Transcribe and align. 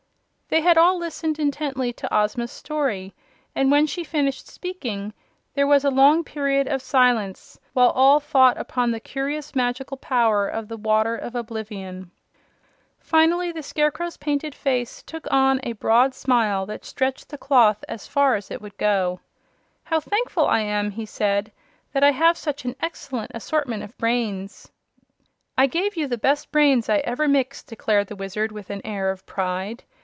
They 0.53 0.59
had 0.59 0.77
all 0.77 0.97
listened 0.97 1.39
intently 1.39 1.93
to 1.93 2.13
Ozma's 2.13 2.51
story, 2.51 3.13
and 3.55 3.71
when 3.71 3.85
she 3.87 4.03
finished 4.03 4.49
speaking 4.49 5.13
there 5.53 5.65
was 5.65 5.85
a 5.85 5.89
long 5.89 6.25
period 6.25 6.67
of 6.67 6.81
silence 6.81 7.57
while 7.71 7.91
all 7.91 8.19
thought 8.19 8.57
upon 8.57 8.91
the 8.91 8.99
curious 8.99 9.55
magical 9.55 9.95
power 9.95 10.49
of 10.49 10.67
the 10.67 10.75
Water 10.75 11.15
of 11.15 11.35
Oblivion. 11.35 12.11
Finally 12.99 13.53
the 13.53 13.63
Scarecrow's 13.63 14.17
painted 14.17 14.53
face 14.53 15.01
took 15.03 15.25
on 15.31 15.61
a 15.63 15.71
broad 15.71 16.13
smile 16.13 16.65
that 16.65 16.83
stretched 16.83 17.29
the 17.29 17.37
cloth 17.37 17.85
as 17.87 18.05
far 18.05 18.35
as 18.35 18.51
it 18.51 18.61
would 18.61 18.77
go. 18.77 19.21
"How 19.85 20.01
thankful 20.01 20.47
I 20.47 20.59
am," 20.59 20.91
he 20.91 21.05
said, 21.05 21.53
"that 21.93 22.03
I 22.03 22.11
have 22.11 22.37
such 22.37 22.65
an 22.65 22.75
excellent 22.81 23.31
assortment 23.33 23.83
of 23.83 23.97
brains!" 23.97 24.69
"I 25.57 25.67
gave 25.67 25.95
you 25.95 26.07
the 26.07 26.17
best 26.17 26.51
brains 26.51 26.89
I 26.89 26.97
ever 27.05 27.25
mixed," 27.29 27.67
declared 27.67 28.07
the 28.07 28.17
Wizard, 28.17 28.51
with 28.51 28.69
an 28.69 28.81
air 28.83 29.11
of 29.11 29.25
pride. 29.25 29.85